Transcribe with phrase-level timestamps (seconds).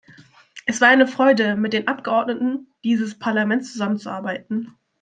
[0.65, 4.75] Es war eine Freude, mit den Abgeordneten dieses Parlaments zusammenzuarbeiten.